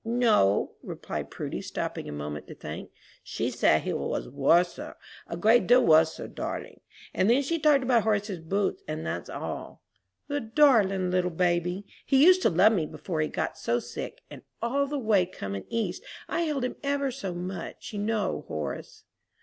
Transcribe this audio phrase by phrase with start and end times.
[0.03, 2.89] "No," replied Prudy, stopping a moment to think;
[3.21, 4.95] "she said he was wusser
[5.27, 6.79] a great deal wusser, darling.
[7.13, 9.83] And then she talked about Horace's boots, and that's all."
[10.27, 11.85] "The darling little baby!
[12.03, 15.65] He used to love me before he got so sick; and all the way coming
[15.69, 19.03] East I held him ever so much, you know, Horace."